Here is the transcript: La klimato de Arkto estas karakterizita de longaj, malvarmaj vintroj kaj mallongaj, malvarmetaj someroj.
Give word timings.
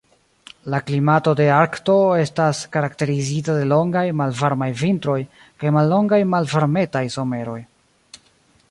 La 0.73 0.77
klimato 0.85 1.33
de 1.39 1.45
Arkto 1.57 1.97
estas 2.21 2.61
karakterizita 2.77 3.59
de 3.59 3.69
longaj, 3.75 4.05
malvarmaj 4.23 4.71
vintroj 4.83 5.19
kaj 5.45 5.77
mallongaj, 5.79 6.21
malvarmetaj 6.35 7.05
someroj. 7.21 7.61